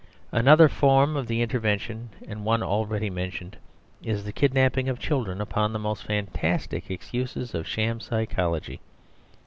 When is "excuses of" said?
6.89-7.67